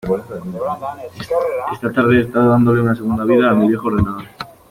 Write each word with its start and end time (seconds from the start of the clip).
Esta 1.73 1.91
tarde 1.91 2.17
he 2.17 2.21
estado 2.21 2.49
dándole 2.49 2.81
una 2.81 2.95
segunda 2.95 3.23
vida 3.23 3.51
a 3.51 3.53
mi 3.53 3.67
viejo 3.67 3.85
ordenador. 3.87 4.23